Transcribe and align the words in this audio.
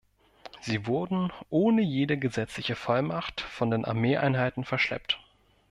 Sie 0.61 0.87
wurden 0.87 1.31
ohne 1.51 1.83
jede 1.83 2.17
gesetzliche 2.17 2.73
Vollmacht 2.75 3.39
von 3.39 3.69
den 3.69 3.85
Armeeeinheiten 3.85 4.63
verschleppt. 4.65 5.19